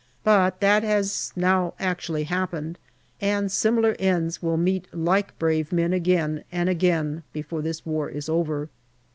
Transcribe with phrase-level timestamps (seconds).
[0.23, 2.79] But that has now actually happened,
[3.21, 8.27] and similar ends will meet like brave men again and again before this war is
[8.27, 8.67] over.